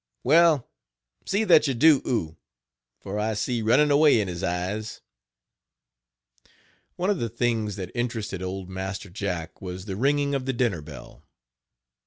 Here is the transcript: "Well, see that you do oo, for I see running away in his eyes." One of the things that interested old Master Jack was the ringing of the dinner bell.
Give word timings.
"Well, 0.23 0.67
see 1.27 1.43
that 1.43 1.67
you 1.67 1.75
do 1.75 2.01
oo, 2.07 2.35
for 2.99 3.19
I 3.19 3.35
see 3.35 3.61
running 3.61 3.91
away 3.91 4.19
in 4.19 4.27
his 4.27 4.41
eyes." 4.41 5.01
One 6.95 7.11
of 7.11 7.19
the 7.19 7.29
things 7.29 7.75
that 7.75 7.91
interested 7.93 8.41
old 8.41 8.67
Master 8.67 9.11
Jack 9.11 9.61
was 9.61 9.85
the 9.85 9.95
ringing 9.95 10.33
of 10.33 10.47
the 10.47 10.53
dinner 10.53 10.81
bell. 10.81 11.27